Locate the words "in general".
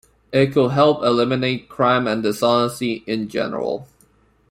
3.05-3.85